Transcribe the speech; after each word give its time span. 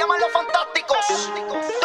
llaman 0.00 0.18
los 0.18 0.32
fantásticos. 0.32 1.79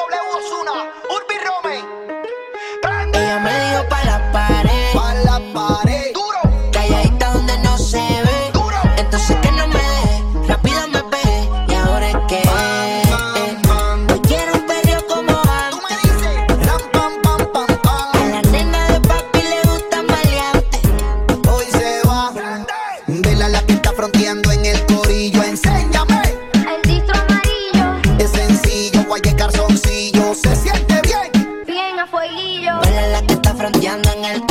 Se 30.34 30.56
siente 30.56 31.02
bien. 31.04 31.64
bien 31.68 32.00
a 32.00 32.08
fueguillo. 32.08 32.74
La 33.12 33.22
que 33.28 33.34
está 33.34 33.54
fronteando 33.54 34.12
en 34.12 34.26
el 34.26 34.45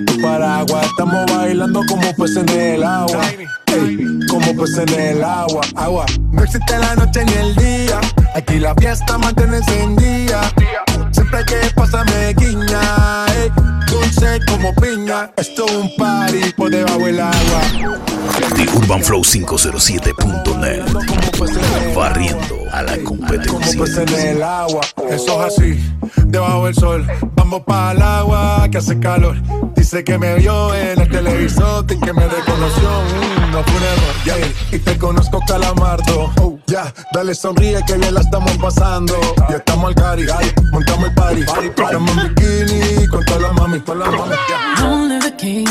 Tu 0.00 0.20
paraguas. 0.20 0.86
Estamos 0.86 1.24
bailando 1.30 1.80
como 1.88 2.12
peces 2.14 2.38
en 2.38 2.48
el 2.48 2.82
agua. 2.82 3.20
Ey, 3.66 4.18
como 4.28 4.56
peces 4.56 4.78
en 4.78 5.00
el 5.00 5.22
agua. 5.22 5.60
Agua. 5.76 6.04
No 6.32 6.42
existe 6.42 6.76
la 6.78 6.96
noche 6.96 7.24
ni 7.24 7.32
el 7.32 7.54
día. 7.54 8.00
Aquí 8.34 8.58
la 8.58 8.74
fiesta 8.74 9.16
mantiene 9.18 9.58
encendida. 9.58 10.50
Siempre 11.12 11.38
hay 11.38 11.44
que 11.44 11.70
pasarme 11.76 12.34
guiña. 12.34 13.26
Ey, 13.36 13.52
dulce 13.86 14.40
como 14.48 14.74
piña. 14.74 15.30
Esto 15.36 15.64
es 15.66 15.72
un 15.72 15.94
party 15.96 16.52
por 16.56 16.70
debajo 16.70 16.98
del 16.98 17.20
agua. 17.20 17.60
The 18.56 18.66
Urban 18.76 19.02
Flow 19.02 19.22
507.net. 19.22 20.82
Barriendo 21.94 22.63
a 22.74 22.82
la 22.82 22.96
Como 23.04 23.20
competencia. 23.20 23.78
pues 23.78 23.96
en 23.96 24.08
el 24.08 24.42
agua, 24.42 24.80
eso 25.08 25.46
es 25.46 25.54
así, 25.58 25.92
debajo 26.26 26.66
del 26.66 26.74
sol. 26.74 27.06
Vamos 27.34 27.62
para 27.66 27.92
el 27.92 28.02
agua 28.02 28.68
que 28.70 28.78
hace 28.78 28.98
calor. 28.98 29.36
Dice 29.76 30.02
que 30.02 30.18
me 30.18 30.34
vio 30.36 30.74
en 30.74 31.00
el 31.00 31.08
televisor 31.08 31.84
y 31.88 31.98
que 32.00 32.12
me 32.12 32.26
reconoció. 32.26 32.88
Mm, 32.88 33.50
no 33.52 33.62
fue 33.62 33.76
un 33.76 33.82
error, 33.82 34.14
yeah. 34.24 34.52
Y 34.72 34.78
te 34.80 34.98
conozco, 34.98 35.40
calamardo. 35.46 36.32
Oh, 36.40 36.58
ya, 36.66 36.92
dale 37.12 37.34
sonríe 37.34 37.80
que 37.86 37.94
bien 37.96 38.14
la 38.14 38.20
estamos 38.20 38.56
pasando. 38.58 39.14
Ya 39.48 39.56
estamos 39.56 39.88
al 39.88 39.94
cari, 39.94 40.26
montamos 40.72 41.08
el 41.08 41.14
party. 41.14 41.42
Estamos 41.42 42.10
en 42.16 42.34
bikini 42.34 43.06
con 43.06 43.24
todas 43.24 43.42
las 43.42 43.52
mami, 43.52 43.80
con 43.80 43.98
las 44.00 44.08
mami. 44.10 44.34
yeah. 44.48 44.86
Only 44.86 45.18
the 45.20 45.32
king, 45.36 45.66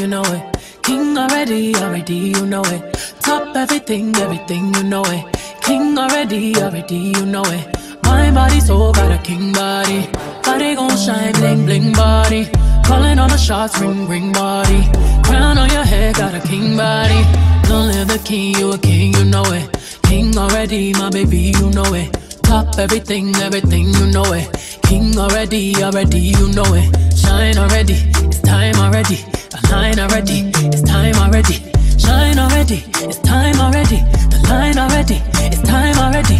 you 0.00 0.06
know 0.08 0.22
it. 0.34 0.42
King 0.82 1.16
already, 1.16 1.74
already, 1.76 2.32
you 2.32 2.44
know 2.46 2.62
it. 2.64 2.82
Top 3.20 3.54
everything, 3.54 4.12
everything, 4.16 4.74
you 4.74 4.82
know 4.82 5.02
it. 5.04 5.24
King 5.62 5.96
already, 5.98 6.56
already, 6.56 6.96
you 7.16 7.26
know 7.26 7.44
it. 7.44 7.76
My 8.02 8.30
body 8.30 8.60
so 8.60 8.92
got 8.92 9.10
a 9.12 9.18
king 9.22 9.52
body. 9.52 10.08
Body 10.42 10.74
gon' 10.74 10.96
shine, 10.96 11.32
bling, 11.34 11.64
bling 11.66 11.92
body. 11.92 12.50
Calling 12.84 13.18
all 13.18 13.28
the 13.28 13.36
shots, 13.36 13.78
ring, 13.80 14.08
ring 14.08 14.32
body. 14.32 14.90
Crown 15.24 15.58
on 15.58 15.70
your 15.70 15.84
head, 15.84 16.16
got 16.16 16.34
a 16.34 16.40
king 16.40 16.76
body. 16.76 17.24
Only 17.70 18.04
the 18.04 18.20
king, 18.24 18.56
you 18.56 18.72
a 18.72 18.78
king, 18.78 19.14
you 19.14 19.24
know 19.24 19.44
it. 19.44 19.68
King 20.02 20.36
already, 20.36 20.92
my 20.94 21.10
baby, 21.10 21.54
you 21.56 21.70
know 21.70 21.94
it. 21.94 22.12
Top 22.42 22.78
everything, 22.78 23.34
everything, 23.36 23.94
you 23.94 24.06
know 24.10 24.32
it. 24.32 24.48
King 24.82 25.16
already, 25.16 25.74
already, 25.82 26.18
you 26.18 26.52
know 26.52 26.74
it. 26.74 27.16
Shine 27.16 27.56
already, 27.56 27.94
it's 28.28 28.40
time 28.40 28.74
already. 28.76 29.24
Align 29.72 29.98
already, 29.98 30.52
it's 30.54 30.82
time 30.82 31.14
already. 31.16 31.71
Shine 32.02 32.38
already, 32.38 32.84
it's 33.08 33.18
time 33.18 33.58
already. 33.60 34.00
The 34.30 34.38
line 34.48 34.78
already, 34.78 35.22
it's 35.52 35.62
time 35.62 35.96
already. 35.98 36.38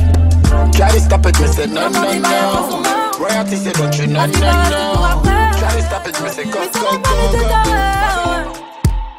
Try 0.76 0.90
to 0.90 1.00
stop 1.00 1.26
it, 1.26 1.38
me 1.40 1.46
say 1.46 1.66
no, 1.66 1.88
no, 1.88 2.02
no. 2.18 2.82
Royalty 3.18 3.56
say 3.56 3.72
don't 3.72 3.96
you 3.98 4.06
no, 4.06 4.26
no, 4.26 4.38
no. 4.40 5.22
Try 5.58 5.76
to 5.76 5.82
stop 5.82 6.06
it, 6.08 6.20
me 6.22 6.28
say 6.30 6.44
go, 6.44 6.60
go, 6.72 6.98
go, 6.98 7.14
de 7.32 7.42
go. 7.50 7.60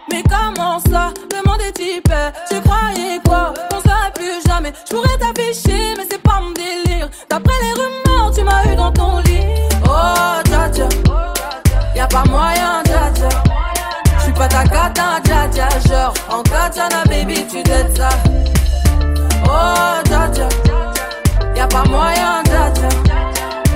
Mais 0.09 0.23
comment 0.23 0.79
ça? 0.79 1.13
Demande 1.29 1.59
des 1.59 1.71
types. 1.71 2.13
Tu 2.49 2.59
croyais 2.61 3.19
quoi? 3.25 3.53
On 3.73 3.79
serait 3.79 4.11
plus 4.13 4.41
jamais. 4.47 4.73
Je 4.89 4.95
pourrais 4.95 5.17
t'afficher 5.17 5.93
mais 5.97 6.05
c'est 6.09 6.21
pas 6.21 6.39
mon 6.41 6.51
délire. 6.51 7.09
D'après 7.29 7.53
les 7.61 7.73
rumeurs 7.73 8.31
tu 8.35 8.43
m'as 8.43 8.65
eu 8.71 8.75
dans 8.75 8.91
ton 8.91 9.19
lit. 9.19 9.39
Oh 9.85 10.41
dja 10.45 10.69
dja 10.71 10.87
Y'a 11.95 12.07
pas 12.07 12.23
moyen 12.29 12.83
dja 12.85 12.92
dja 14.33 14.39
J'suis 14.39 14.39
pas 14.39 14.47
ta 14.47 14.63
cata 14.63 15.19
dja 15.23 15.47
dja 15.47 15.69
Genre. 15.88 16.13
En 16.29 16.44
katana 16.44 17.03
baby 17.05 17.45
tu 17.47 17.63
t'aides 17.63 17.95
ça. 17.95 18.09
Oh 19.45 20.01
dja 20.05 20.27
dja. 20.33 20.47
Y'a 21.55 21.67
pas 21.67 21.83
moyen 21.85 22.44
dja 22.45 22.69
dja. 22.73 22.89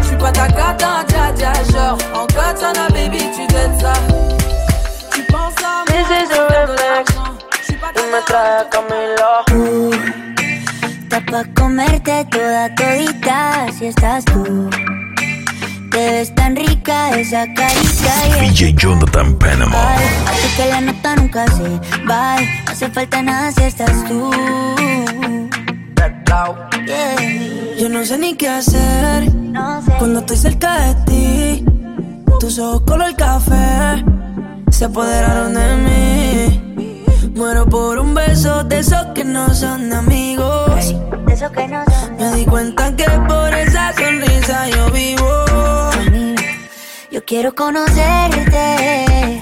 J'suis 0.01 0.17
pas 0.17 0.31
ta 0.31 0.47
cata 0.47 1.03
dja 1.07 1.31
dja 1.35 1.53
Genre. 1.71 1.97
En 2.13 2.25
katana 2.27 2.87
baby 2.89 3.19
tu 3.35 3.45
t'aides 3.47 3.79
ça. 3.79 3.93
Tu 5.11 5.21
penses 5.23 5.53
à 5.63 5.83
moi 5.85 5.97
This 5.97 6.07
is 6.21 6.31
a 6.31 6.47
reflex. 6.47 7.13
Y 7.95 8.11
me 8.11 8.21
trae 8.25 8.65
Camilo. 8.71 9.33
Está 11.03 11.21
pa' 11.21 11.43
comerte 11.55 12.25
toda 12.31 12.69
todita 12.75 13.67
si 13.77 13.87
estás 13.87 14.25
tú. 14.25 14.69
Te 15.97 16.11
ves 16.11 16.35
tan 16.35 16.55
rica 16.55 17.09
esa 17.17 17.51
carita 17.55 18.27
y 18.27 18.51
DJ 18.51 18.75
Jonathan 18.75 19.33
Panama. 19.39 19.95
Así 20.27 20.47
que 20.55 20.69
la 20.69 20.81
nota 20.81 21.15
nunca 21.15 21.47
se 21.47 21.63
va. 22.07 22.35
No 22.39 22.71
hace 22.71 22.87
falta 22.89 23.23
nada 23.23 23.51
si 23.51 23.63
estás 23.63 24.05
tú. 24.07 24.29
Yeah. 26.85 27.77
Yo 27.79 27.89
no 27.89 28.05
sé 28.05 28.19
ni 28.19 28.35
qué 28.35 28.47
hacer 28.47 29.33
No 29.33 29.81
sé. 29.81 29.91
cuando 29.97 30.19
estoy 30.19 30.37
cerca 30.37 30.81
de 30.81 30.93
ti. 31.05 31.65
Tus 32.39 32.59
ojos 32.59 32.81
color 32.81 33.15
café 33.15 34.05
se 34.69 34.85
apoderaron 34.85 35.55
de 35.55 35.77
mí. 35.77 37.31
Muero 37.33 37.65
por 37.65 37.97
un 37.97 38.13
beso 38.13 38.63
de 38.65 38.79
esos 38.79 39.03
que 39.15 39.23
no 39.23 39.51
son 39.51 39.91
amigos. 39.91 40.93
De 41.25 41.33
eso 41.33 41.51
que 41.51 41.67
no 41.67 41.83
son 41.85 42.17
Me 42.17 42.35
di 42.35 42.45
cuenta 42.45 42.95
que 42.95 43.09
por 43.27 43.51
esa 43.51 43.93
sonrisa. 43.95 44.69
Yo 44.69 44.86
quiero 47.27 47.53
conocerte 47.53 49.41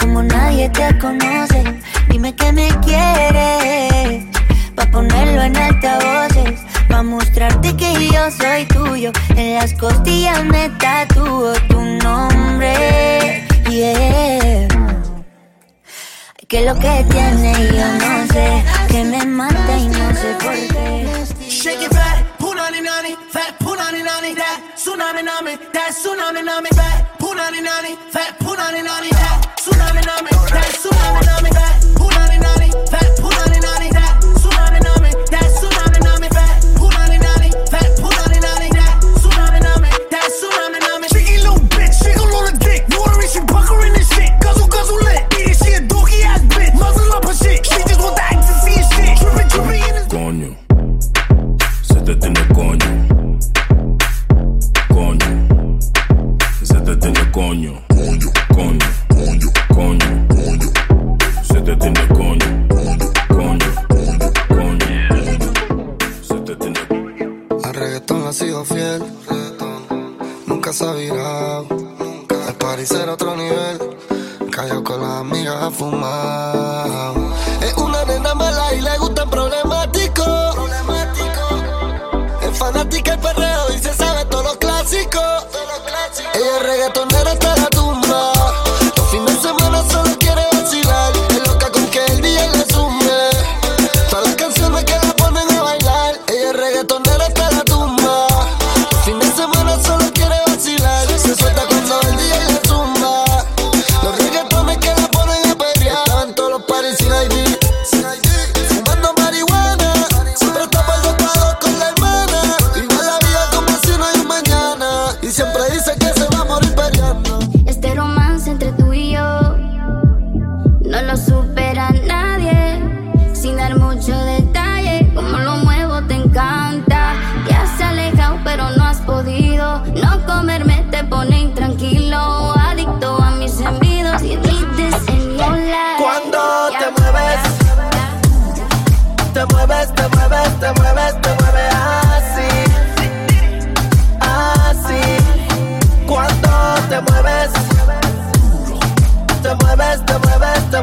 como 0.00 0.22
nadie 0.24 0.68
te 0.68 0.98
conoce. 0.98 1.62
Dime 2.08 2.34
que 2.34 2.52
me 2.52 2.68
quieres 2.80 4.24
pa 4.74 4.84
ponerlo 4.90 5.42
en 5.42 5.56
altavoces. 5.56 6.60
Pa 6.88 7.02
mostrarte 7.04 7.76
que 7.76 8.10
yo 8.12 8.30
soy 8.32 8.66
tuyo. 8.66 9.12
En 9.36 9.54
las 9.54 9.72
costillas 9.74 10.44
me 10.44 10.68
tatúo 10.70 11.52
tu 11.68 11.80
nombre. 11.80 13.46
Yeah. 13.70 14.66
Que 16.48 16.62
lo 16.62 16.74
que 16.74 17.06
tiene 17.10 17.52
yo 17.78 17.86
no 18.02 18.26
sé. 18.32 18.64
Que 18.88 19.04
me 19.04 19.24
mata 19.24 19.78
y 19.78 19.86
no 19.86 20.14
sé 20.14 20.34
por 20.42 20.54
qué. 20.74 21.06
Shake 21.48 21.82
it 21.82 21.94
fat, 21.94 22.24
punani 22.38 22.80
nani, 22.80 23.14
fat 23.30 23.56
punani 23.60 24.02
nani, 24.02 24.34
that 24.34 24.60
tsunami 24.74 25.22
nami, 25.22 25.56
that 25.72 25.92
tsunami 25.92 26.42
nami, 26.42 26.68
fat 26.74 27.19
punani 27.40 27.62
nani, 27.62 27.96
fat 28.12 28.38
punani 28.40 28.82
nani, 28.82 29.08
that 29.10 29.56
tsunami 29.56 30.02
nami, 30.04 30.30
that 30.52 30.72
tsunami 30.76 31.22
nami, 31.28 31.50
punani 31.96 33.60
nani, 33.64 33.69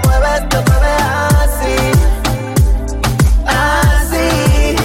te 0.02 0.08
mueves, 0.08 0.50
te 0.50 0.58
mueves 0.58 1.02
así, 1.44 1.76
así. 3.48 4.76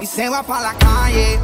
Y 0.00 0.06
se 0.06 0.28
va 0.28 0.42
pa' 0.42 0.60
la 0.60 0.74
calle 0.74 1.38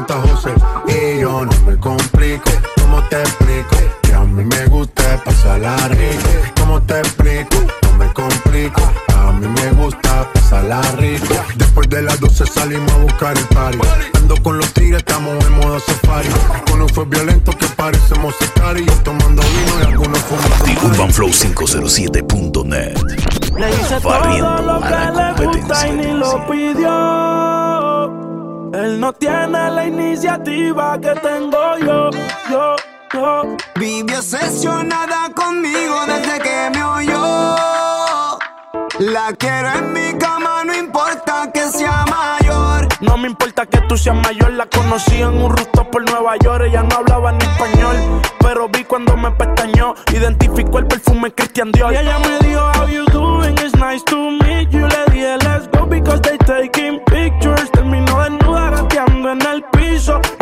Santa 0.00 0.22
José. 0.22 0.54
Y 0.88 1.20
yo 1.20 1.44
no 1.44 1.52
me 1.66 1.76
complico, 1.76 2.50
¿cómo 2.80 3.02
te 3.08 3.20
explico? 3.20 3.76
Que 4.02 4.14
a 4.14 4.20
mí 4.20 4.44
me 4.44 4.66
gusta 4.66 5.22
pasarla 5.22 5.76
rico. 5.88 6.28
¿Cómo 6.58 6.80
te 6.82 7.00
explico? 7.00 7.56
No 7.82 7.98
me 7.98 8.10
complico. 8.14 8.80
A 9.14 9.32
mí 9.32 9.46
me 9.46 9.70
gusta 9.72 10.26
pasarla 10.32 10.80
rico. 10.96 11.34
Después 11.56 11.90
de 11.90 12.00
las 12.00 12.18
12 12.18 12.46
salimos 12.46 12.90
a 12.92 12.96
buscar 12.98 13.36
el 13.36 13.44
party. 13.48 13.78
Ando 14.14 14.42
con 14.42 14.56
los 14.56 14.72
tigres, 14.72 15.00
estamos 15.00 15.44
en 15.44 15.52
modo 15.58 15.78
safari. 15.80 16.28
Un 16.72 16.88
fue 16.88 17.04
violento 17.04 17.52
que 17.52 17.66
parecemos 17.66 18.34
y 18.40 18.84
Yo 18.86 18.94
tomando 19.04 19.42
vino 19.42 19.80
y 19.82 19.86
algunos 19.86 20.18
fumando. 20.20 20.64
The 20.64 20.86
Urban 20.86 21.12
Flow 21.12 21.28
507.net. 21.28 22.96
Le 23.54 23.70
hice 23.70 23.98
Barriendo 23.98 24.56
todo 24.56 24.62
lo 24.62 24.74
a 24.76 24.88
que 24.88 24.90
la 24.90 25.32
le 25.32 25.44
gusta 25.44 25.88
y 25.88 25.92
ni 25.92 26.06
competencia. 26.06 26.14
lo 26.14 26.46
pidió. 26.46 27.49
Él 29.00 29.06
no 29.06 29.14
tiene 29.14 29.70
la 29.70 29.86
iniciativa 29.86 31.00
que 31.00 31.14
tengo 31.22 31.78
yo, 31.78 32.10
yo, 32.50 32.76
yo. 33.14 33.56
Vive 33.76 34.14
obsesionada 34.14 35.30
conmigo 35.34 36.04
desde 36.06 36.38
que 36.38 36.70
me 36.74 36.84
oyó. 36.84 38.36
La 38.98 39.32
quiero 39.38 39.70
en 39.78 39.94
mi 39.94 40.18
cama, 40.18 40.64
no 40.66 40.74
importa 40.76 41.50
que 41.50 41.66
sea 41.68 42.04
mayor. 42.10 42.88
No 43.00 43.16
me 43.16 43.28
importa 43.28 43.64
que 43.64 43.80
tú 43.88 43.96
seas 43.96 44.16
mayor, 44.16 44.52
la 44.52 44.66
conocí 44.66 45.22
en 45.22 45.28
un 45.28 45.56
rooftop 45.56 45.88
por 45.90 46.02
Nueva 46.02 46.36
York. 46.36 46.64
Ella 46.66 46.82
no 46.82 46.96
hablaba 46.96 47.32
ni 47.32 47.42
español, 47.42 47.96
pero 48.40 48.68
vi 48.68 48.84
cuando 48.84 49.16
me 49.16 49.30
pestañó. 49.30 49.94
Identificó 50.12 50.78
el 50.78 50.86
perfume 50.86 51.32
Christian 51.32 51.72
Dior. 51.72 51.94
Y 51.94 51.96
ella 51.96 52.18
me 52.18 52.46
dijo, 52.46 52.70
How 52.74 52.86
you 52.86 53.06
doing? 53.06 53.54
It's 53.54 53.74
nice 53.76 54.04
to 54.04 54.30
meet 54.30 54.68
you. 54.68 54.86
Le 54.86 55.04
dije, 55.10 55.38
Let's 55.38 55.66
go 55.72 55.86
because 55.86 56.20
they 56.20 56.36
taking 56.36 56.89
pictures. 56.89 56.89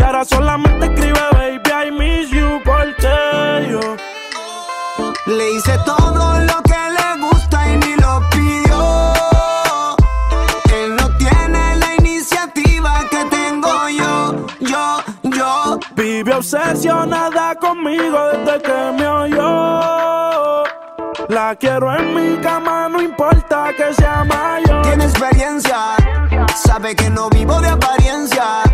Ahora 0.09 0.25
solamente 0.25 0.87
escribe, 0.87 1.21
Baby, 1.33 1.71
I 1.71 1.91
miss 1.91 2.31
you. 2.31 2.61
Porque 2.65 3.69
yo. 3.71 3.97
Le 5.27 5.53
hice 5.53 5.77
todo 5.85 6.41
lo 6.41 6.62
que 6.62 6.81
le 6.97 7.21
gusta 7.21 7.69
y 7.69 7.77
ni 7.77 7.95
lo 7.97 8.23
pidió. 8.31 9.12
Él 10.75 10.97
no 10.97 11.09
tiene 11.19 11.77
la 11.77 11.95
iniciativa 11.99 13.00
que 13.11 13.25
tengo 13.27 13.88
yo, 13.91 14.47
yo, 14.61 14.99
yo. 15.25 15.79
Vive 15.95 16.35
obsesionada 16.35 17.55
conmigo 17.57 18.19
desde 18.33 18.62
que 18.62 18.93
me 18.97 19.07
oyó. 19.07 20.65
La 21.29 21.55
quiero 21.57 21.95
en 21.95 22.15
mi 22.15 22.41
cama, 22.41 22.88
no 22.88 23.03
importa 23.03 23.71
que 23.77 23.93
sea 23.93 24.25
mayor. 24.25 24.81
Tiene 24.83 25.05
experiencia, 25.05 25.97
sabe 26.57 26.97
que 26.97 27.11
no 27.11 27.29
vivo 27.29 27.61
de 27.61 27.69
apariencia. 27.69 28.67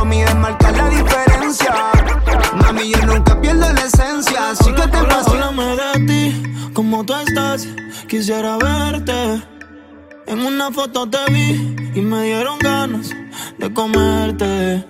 Lo 0.00 0.06
mío 0.06 0.24
es 0.26 0.34
marcar 0.34 0.74
la 0.74 0.88
diferencia. 0.88 1.74
Mami, 2.54 2.90
yo 2.90 3.04
nunca 3.04 3.38
pierdo 3.38 3.70
la 3.70 3.82
esencia, 3.82 4.48
así 4.48 4.72
que 4.72 4.80
te 4.80 5.02
paso. 5.04 5.32
Háblame 5.32 5.76
de 5.76 6.06
ti, 6.06 6.42
como 6.72 7.04
tú 7.04 7.14
estás, 7.16 7.68
quisiera 8.08 8.56
verte. 8.56 9.42
En 10.26 10.38
una 10.40 10.70
foto 10.70 11.06
te 11.06 11.18
vi 11.30 11.76
y 11.94 12.00
me 12.00 12.22
dieron 12.22 12.58
ganas 12.60 13.10
de 13.58 13.74
comerte. 13.74 14.86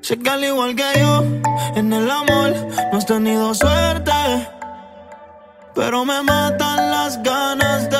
Sé 0.00 0.18
que 0.18 0.30
al 0.30 0.42
igual 0.42 0.74
que 0.74 0.98
yo, 0.98 1.22
en 1.76 1.92
el 1.92 2.10
amor 2.10 2.56
no 2.90 2.98
has 2.98 3.06
tenido 3.06 3.54
suerte. 3.54 4.48
Pero 5.76 6.04
me 6.04 6.20
matan 6.24 6.90
las 6.90 7.22
ganas 7.22 7.88
de 7.88 7.93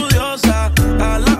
estudiosa. 0.00 0.72
A 1.00 1.18
la 1.18 1.39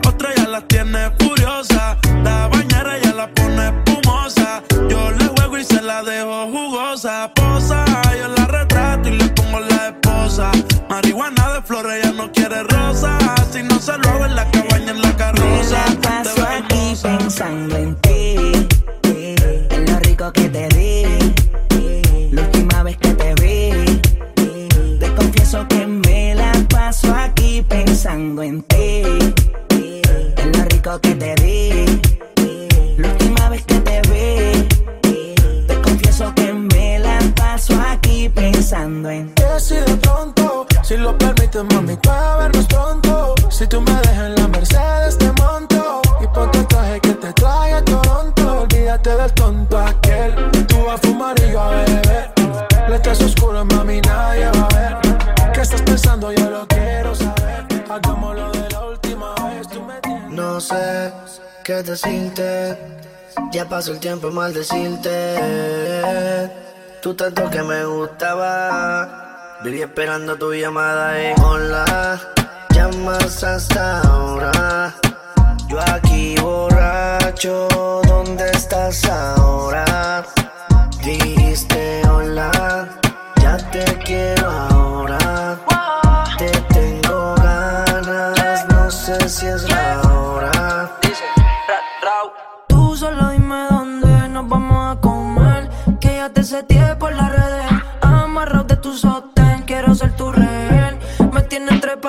si 39.61 39.75
de 39.75 39.97
pronto, 39.99 40.67
si 40.83 40.97
lo 40.97 41.17
permites, 41.17 41.63
mami, 41.73 41.97
para 41.97 42.37
vernos 42.39 42.67
pronto. 42.67 43.35
Si 43.51 43.67
tú 43.67 43.81
me 43.81 43.93
dejas 43.93 44.27
en 44.27 44.35
la 44.35 44.49
Mercedes, 44.49 45.20
qué 61.65 61.83
decirte. 61.83 62.77
Ya 63.53 63.69
pasó 63.69 63.93
el 63.93 64.01
tiempo 64.01 64.29
en 64.29 64.35
maldecirte. 64.35 65.37
Tú 67.03 67.15
tanto 67.15 67.49
que 67.51 67.63
me 67.63 67.85
gustaba. 67.85 69.59
Viví 69.65 69.83
esperando 69.83 70.37
tu 70.37 70.53
llamada 70.53 71.21
y 71.23 71.35
hola. 71.43 72.21
Llamas 72.75 73.43
hasta 73.45 74.01
ahora. 74.03 74.95
Yo 75.69 75.81
aquí 75.81 76.35
borracho. 76.41 77.69
¿Dónde 78.07 78.51
estás 78.51 79.05
ahora? 79.07 80.25
Dijiste 81.05 82.03
hola. 82.09 82.89
Ya 83.43 83.57
te 83.71 83.85
quiero 84.05 84.40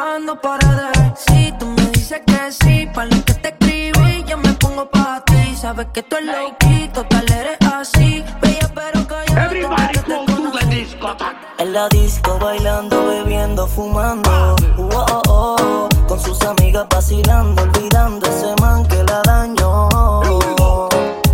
trepando 0.01 0.41
paredes. 0.41 1.20
Si 1.27 1.51
tú 1.60 1.65
me 1.67 1.86
dices 1.88 2.22
que 2.25 2.51
sí, 2.51 2.88
para 2.93 3.08
lo 3.08 3.24
que 3.24 3.34
te 3.34 3.50
escribí, 3.50 4.24
yo 4.27 4.38
me 4.38 4.53
pongo 4.53 4.89
pa' 4.89 5.24
ti. 5.25 5.55
Sabes 5.55 5.88
que 5.93 6.03
tú 6.03 6.15
eres 6.15 6.29
loquito, 6.29 7.03
tal 7.05 7.31
eres 7.31 7.58
así. 7.74 8.24
Bella 8.41 8.70
pero 8.74 9.08
callada. 9.08 9.46
Everybody 9.46 10.00
go 10.08 10.25
to 10.25 10.58
the 10.58 10.65
discotheque. 10.67 11.38
En 11.60 11.74
la 11.74 11.88
disco 11.89 12.38
bailando, 12.39 13.05
bebiendo, 13.08 13.67
fumando. 13.67 14.55
Uh, 14.77 14.89
oh, 14.93 15.22
oh, 15.27 15.55
oh. 15.60 15.89
Con 16.08 16.20
sus 16.20 16.41
amigas 16.41 16.88
vacilando, 16.89 17.62
olvidando 17.62 18.27
ese 18.27 18.55
man 18.62 18.86
que 18.88 19.03
la 19.03 19.22
dañó. 19.24 19.89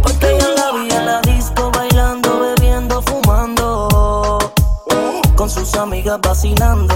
Porque 0.03 0.37
yo 0.39 0.53
la 0.55 0.71
vi 0.73 0.91
en 0.91 1.05
la 1.05 1.21
disco 1.21 1.71
bailando, 1.71 2.39
bebiendo, 2.39 3.01
fumando. 3.01 4.39
Con 5.35 5.49
sus 5.49 5.75
amigas 5.75 6.19
vacilando, 6.21 6.93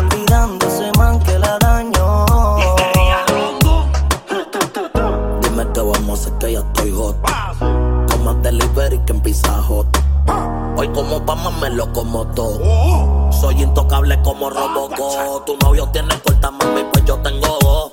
como 11.94 12.26
todo. 12.28 13.32
Soy 13.32 13.62
intocable 13.62 14.22
como 14.22 14.50
Robocop. 14.50 15.46
Tu 15.46 15.58
novio 15.58 15.88
tiene 15.90 16.20
corta 16.22 16.52
mami, 16.52 16.84
pues 16.92 17.06
yo 17.06 17.18
tengo 17.18 17.58
dos. 17.62 17.92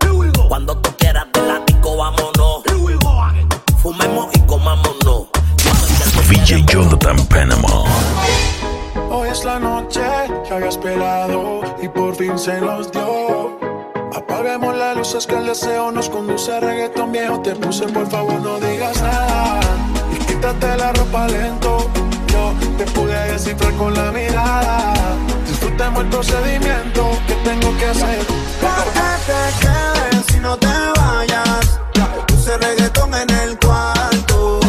Cuando 0.49 0.77
tú 0.79 0.91
quieras 0.99 1.27
de 1.33 1.43
la 1.47 1.61
disco, 1.67 1.97
vámonos. 1.97 2.63
Fumemos 3.83 4.29
y 4.35 4.41
comámonos. 4.41 5.27
VJ 6.29 6.65
Jonathan 6.67 7.17
Panama. 7.27 7.85
Hoy 9.11 9.29
es 9.29 9.45
la 9.45 9.59
noche 9.59 10.03
que 10.47 10.55
había 10.55 10.69
esperado 10.69 11.61
y 11.83 11.89
por 11.89 12.15
fin 12.15 12.39
se 12.39 12.61
nos 12.61 12.91
dio. 12.93 13.59
Apaguemos 14.15 14.77
las 14.77 14.97
luces 14.97 15.27
que 15.27 15.37
el 15.37 15.47
deseo 15.47 15.91
nos 15.93 16.09
conduce 16.09 16.53
a 16.55 16.61
reggaetón 16.61 17.13
viejo. 17.13 17.41
Te 17.41 17.55
puse, 17.55 17.87
por 17.89 18.07
favor, 18.11 18.41
no 18.41 18.59
digas 18.61 19.01
nada. 19.01 19.61
Y 20.13 20.25
quítate 20.25 20.77
la 20.77 20.93
ropa 20.93 21.29
lento. 21.29 21.79
Yo 22.33 22.55
te 22.77 22.85
pude 22.93 23.33
descifrar 23.33 23.73
con 23.75 23.95
la 23.95 24.11
mirada. 24.13 24.95
Disfrutemos 25.47 26.05
el 26.05 26.11
procedimiento 26.11 27.11
que 27.27 27.35
tengo 27.49 27.77
que 27.79 27.87
hacer. 27.87 28.19
que 28.19 29.11
te 29.29 29.41
quedes 29.61 30.27
si 30.31 30.39
no 30.41 30.57
te 30.57 30.75
vayas. 30.97 31.81
Puse 32.29 32.57
reggaetón 32.59 33.15
en 33.15 33.31
el 33.31 33.59
cuarto. 33.59 34.61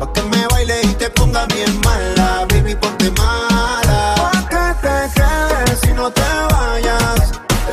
Pa' 0.00 0.12
que 0.12 0.22
me 0.22 0.46
baile 0.48 0.80
y 0.82 0.94
te 0.94 1.10
ponga 1.10 1.46
bien 1.46 1.80
mala. 1.80 2.46
Baby, 2.48 2.74
ponte 2.74 3.10
mala. 3.12 4.14
Pa' 4.16 4.48
que 4.50 4.86
te 4.86 4.96
quedes 5.14 5.80
si 5.82 5.92
no 5.92 6.10
te 6.10 6.22
vayas. 6.52 7.32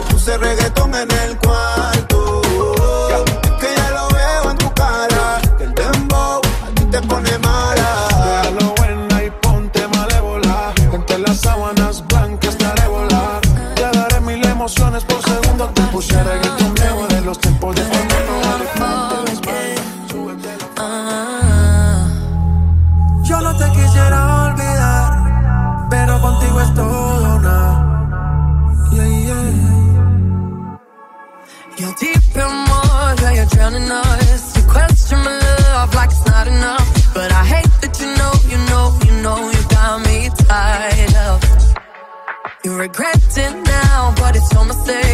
Puse 0.09 0.37
reggaetón 0.37 0.93
en 0.95 1.11
el 1.11 1.12
regret 42.83 43.37
it 43.37 43.63
now, 43.65 44.13
but 44.17 44.35
it's 44.35 44.51
your 44.51 44.65
mistake. 44.65 45.12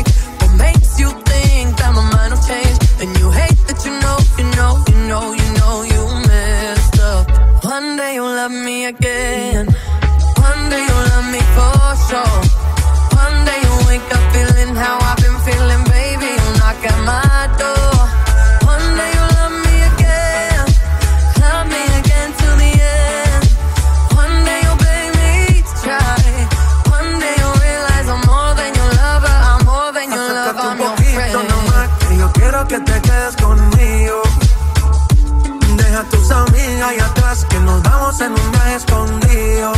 En 38.21 38.31
un 38.33 38.55
escondido. 38.75 39.71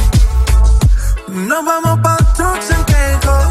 Nos 1.28 1.66
vamos 1.66 2.00
pa' 2.00 2.18
trucks 2.36 2.72
en 2.72 2.84
Caicos, 2.84 3.46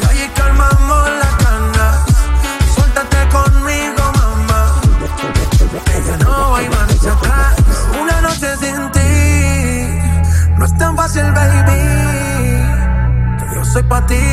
y 0.00 0.06
allí 0.08 0.28
calmamos 0.34 1.10
las 1.20 1.38
ganas. 1.44 1.96
Suéltate 2.74 3.28
conmigo, 3.28 4.02
mamá, 4.18 4.80
que 5.84 6.02
ya 6.06 6.16
no 6.24 6.56
hay 6.56 6.68
marcha 6.68 7.12
atrás. 7.12 7.54
Una 8.00 8.20
noche 8.20 8.56
sin 8.56 8.90
ti, 8.92 9.12
no 10.56 10.64
es 10.64 10.78
tan 10.78 10.96
fácil, 10.96 11.30
baby. 11.32 11.80
Que 13.38 13.54
yo 13.54 13.64
soy 13.64 13.82
pa' 13.84 14.04
ti 14.06 14.24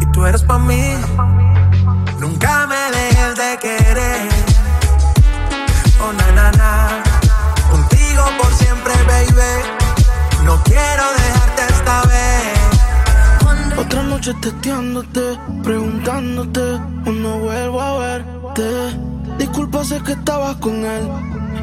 y 0.00 0.06
tú 0.12 0.26
eres 0.26 0.42
pa' 0.42 0.58
mí. 0.58 0.96
Nunca 2.18 2.66
me 2.66 2.80
dejes 2.96 3.36
de 3.36 3.58
querer. 3.58 3.91
No 10.52 10.62
quiero 10.64 11.04
dejarte 11.16 11.62
esta 11.70 12.02
vez. 12.02 13.78
Otra 13.78 14.02
noche 14.02 14.34
testeándote, 14.42 15.38
preguntándote, 15.62 16.60
cuando 17.04 17.38
vuelvo 17.38 17.80
a 17.80 17.98
verte. 17.98 18.68
Disculpa 19.38 19.82
sé 19.82 20.02
que 20.02 20.12
estabas 20.12 20.56
con 20.56 20.84
él. 20.84 21.08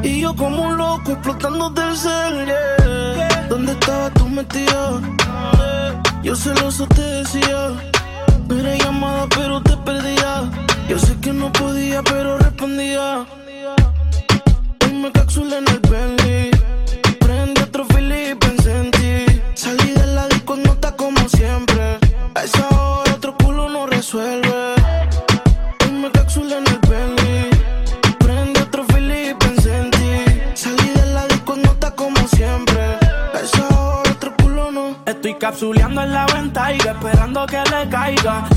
Y 0.02 0.22
yo 0.22 0.34
como 0.34 0.64
un 0.64 0.76
loco 0.76 1.12
explotando 1.12 1.70
del 1.70 1.96
cel. 1.96 2.52
¿Dónde 3.48 3.72
estabas 3.74 4.12
tú 4.14 4.28
metido? 4.28 5.00
Yo 6.24 6.34
celoso 6.34 6.84
te 6.88 7.00
decía. 7.00 7.70
No 8.48 8.58
era 8.58 8.76
llamada, 8.76 9.28
pero 9.36 9.62
te 9.62 9.76
perdía. 9.76 10.50
Yo 10.88 10.98
sé 10.98 11.14
que 11.20 11.32
no 11.32 11.52
podía, 11.52 12.02
pero 12.02 12.38
respondía. 12.38 13.24
Hoy 14.82 14.92
me 14.94 15.12
en 15.56 15.68
el 15.68 15.78
belly. 15.78 16.19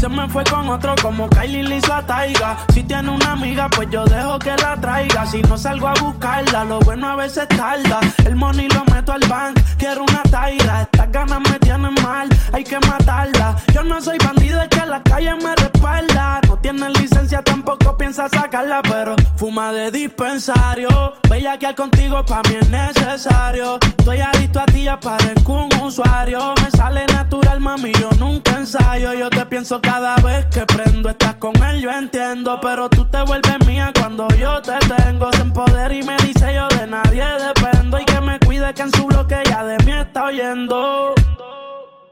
Se 0.03 0.10
me 0.10 0.27
fue 0.27 0.43
con 0.43 0.67
otro 0.67 0.95
como 1.01 1.29
Kylie 1.29 1.63
le 1.63 1.77
hizo 1.77 1.93
a 1.93 2.05
Taiga. 2.05 2.57
Si 2.74 2.83
tiene 2.83 3.10
una 3.10 3.31
amiga, 3.31 3.69
pues 3.69 3.88
yo 3.89 4.03
dejo 4.03 4.38
que 4.38 4.53
la 4.57 4.75
traiga. 4.75 5.25
Si 5.25 5.41
no 5.43 5.57
salgo 5.57 5.88
a 5.88 5.93
buscarla, 5.93 6.65
lo 6.65 6.81
bueno 6.81 7.07
a 7.07 7.15
veces 7.15 7.48
tarda. 7.48 8.01
El 8.25 8.36
money 8.36 8.67
lo 8.67 8.83
meto 8.93 9.13
al 9.13 9.22
bank, 9.29 9.62
quiero 9.77 10.03
una 10.03 10.22
taira. 10.24 10.81
Estas 10.81 11.10
ganas 11.10 11.39
me 11.50 11.57
tienen 11.60 11.95
mal, 12.03 12.27
hay 12.51 12.65
que 12.65 12.77
matarla. 12.81 13.55
Yo 13.74 13.81
no 13.86 14.01
soy 14.01 14.17
bandido, 14.17 14.62
es 14.62 14.67
que 14.67 14.86
la 14.86 15.01
calle 15.03 15.36
me 15.36 15.55
respalda. 15.55 16.41
No 16.50 16.57
tiene 16.57 16.89
licencia, 16.89 17.41
tampoco 17.41 17.98
piensa 17.98 18.27
sacarla, 18.27 18.81
pero 18.81 19.15
fuma 19.38 19.72
de 19.72 19.89
dispensario. 19.89 21.13
Bella 21.29 21.57
que 21.57 21.67
al 21.67 21.75
contigo 21.75 22.25
pa' 22.25 22.41
mí 22.50 22.57
es 22.60 22.69
necesario. 22.69 23.79
Estoy 23.81 24.19
adicto 24.19 24.60
a 24.60 24.65
ti, 24.65 24.83
ya 24.83 25.00
parezco 25.00 25.53
un 25.53 25.81
usuario. 25.81 26.53
Me 26.62 26.69
sale 26.72 27.05
natural, 27.05 27.62
mami, 27.62 27.93
yo 27.93 28.10
nunca 28.19 28.57
ensayo. 28.57 29.13
Yo 29.13 29.29
te 29.29 29.45
pienso 29.45 29.79
cada 29.93 30.15
vez 30.23 30.45
que 30.45 30.65
prendo. 30.65 31.09
Estás 31.09 31.35
con 31.35 31.55
él, 31.63 31.79
yo 31.79 31.91
entiendo. 31.91 32.59
Pero 32.62 32.89
tú 32.89 33.05
te 33.05 33.21
vuelves 33.29 33.59
mía 33.67 33.91
cuando 34.00 34.27
yo 34.29 34.59
te 34.62 34.77
tengo. 34.95 35.31
Sin 35.33 35.51
poder 35.51 35.91
y 35.91 36.01
me 36.01 36.17
dice 36.17 36.47
yo 36.57 36.67
de 36.75 36.88
nadie 36.88 37.25
dependo. 37.47 38.00
Y 38.00 38.05
que 38.05 38.19
me 38.21 38.39
cuide 38.39 38.73
que 38.73 38.81
en 38.81 38.91
su 38.91 39.05
bloque 39.05 39.38
ya 39.45 39.63
de 39.63 39.77
mí 39.85 39.91
está 39.91 40.23
oyendo. 40.23 41.13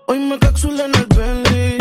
Hoy 0.05 0.19
me 0.19 0.38
capsulé 0.38 0.83
en 0.85 0.95
el 0.95 1.07
belly. 1.17 1.77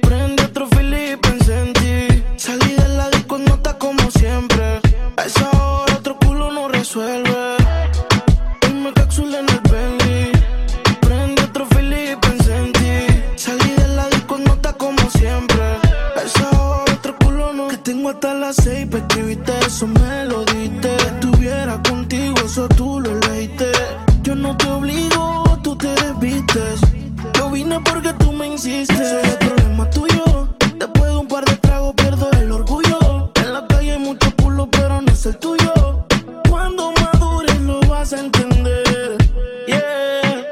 Prende 0.00 0.42
otro 0.44 0.68
pensé 0.70 1.54
en 1.64 1.72
ti. 1.80 2.24
Salí 2.36 2.72
de 2.74 2.88
la 2.96 3.10
disco, 3.10 3.36
no 3.36 3.54
está 3.56 3.76
como 3.76 4.10
siempre. 4.10 4.80
A 5.18 5.22
esa 5.22 5.50
hora 5.50 5.96
otro 5.96 6.16
culo 6.18 6.50
no 6.50 6.68
resuelve. 6.68 7.25
Las 18.46 18.56
seis 18.62 18.86
para 18.86 19.02
escribirte 19.04 19.52
eso 19.66 19.88
me 19.88 20.24
lo 20.26 20.44
diste. 20.44 20.94
Estuviera 20.94 21.82
contigo, 21.82 22.36
eso 22.44 22.68
tú 22.68 23.00
lo 23.00 23.12
leíste. 23.26 23.72
Yo 24.22 24.36
no 24.36 24.56
te 24.56 24.68
obligo, 24.68 25.58
tú 25.64 25.76
te 25.76 25.88
desvistes. 25.88 26.80
Yo 27.36 27.50
vine 27.50 27.80
porque 27.80 28.12
tú 28.12 28.30
me 28.32 28.46
insistes. 28.46 28.96
Soy 28.96 29.30
el 29.30 29.38
problema 29.38 29.90
tuyo. 29.90 30.48
Después 30.78 31.10
de 31.10 31.16
un 31.16 31.26
par 31.26 31.44
de 31.44 31.56
tragos 31.56 31.94
pierdo 31.94 32.30
el 32.40 32.52
orgullo. 32.52 33.32
En 33.34 33.52
la 33.52 33.66
calle 33.66 33.92
hay 33.92 33.98
mucho 33.98 34.28
culo, 34.36 34.68
pero 34.70 35.00
no 35.00 35.10
es 35.10 35.26
el 35.26 35.36
tuyo. 35.38 36.06
Cuando 36.48 36.92
madures 37.00 37.60
lo 37.62 37.80
vas 37.88 38.12
a 38.12 38.20
entender. 38.20 39.16
Yeah. 39.66 40.44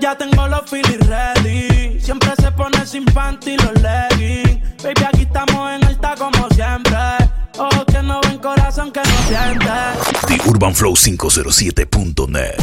Ya 0.00 0.18
tengo 0.18 0.48
los 0.48 0.68
feelings 0.68 1.06
ready. 1.06 1.98
Siempre 1.98 2.32
se 2.36 2.50
pone 2.52 2.84
sin 2.84 3.06
panty 3.06 3.56
los 3.56 3.72
leggings. 3.80 4.43
Baby, 4.84 5.02
aquí 5.02 5.22
estamos 5.22 5.72
en 5.72 5.82
alta 5.82 6.14
como 6.14 6.46
siempre. 6.50 6.98
Ojos 7.56 7.84
que 7.86 8.02
no 8.02 8.20
ven 8.20 8.36
corazón 8.36 8.92
que 8.92 9.00
no 9.00 9.16
siente. 9.26 9.66
The 10.26 10.46
Urban 10.46 10.74
Flow 10.74 10.92
507.net. 10.92 12.58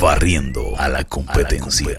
Barriendo 0.00 0.78
a 0.78 0.88
la 0.88 1.02
competencia. 1.02 1.98